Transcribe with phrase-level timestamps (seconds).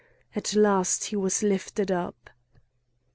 [0.35, 2.31] At last he was lifted up.